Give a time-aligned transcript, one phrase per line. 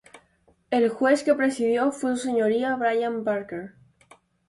[0.77, 3.73] El juez que presidió fue Su Señoría Brian Barker.